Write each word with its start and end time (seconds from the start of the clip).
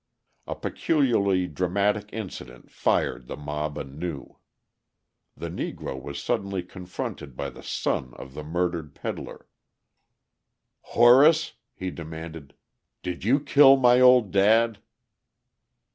A 0.47 0.55
peculiarly 0.55 1.45
dramatic 1.45 2.09
incident 2.11 2.71
fired 2.71 3.27
the 3.27 3.37
mob 3.37 3.77
anew. 3.77 4.39
The 5.37 5.49
Negro 5.49 6.01
was 6.01 6.19
suddenly 6.19 6.63
confronted 6.63 7.37
by 7.37 7.51
the 7.51 7.61
son 7.61 8.15
of 8.15 8.33
the 8.33 8.43
murdered 8.43 8.95
peddler. 8.95 9.45
"Horace," 10.97 11.53
he 11.75 11.91
demanded, 11.91 12.55
"did 13.03 13.23
you 13.23 13.39
kill 13.39 13.77
my 13.77 13.99
old 13.99 14.31
dad?" 14.31 14.79